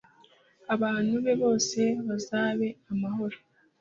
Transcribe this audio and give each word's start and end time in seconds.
abantu 0.73 1.15
be 1.23 1.33
bose 1.41 1.81
bazabe 2.07 2.67
amahoro 2.91 3.37